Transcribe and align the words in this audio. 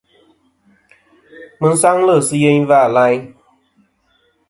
Mi 1.59 1.69
sangli 1.81 2.15
si 2.27 2.37
yeyn 2.43 2.63
va 2.69 2.79
layn. 2.95 3.21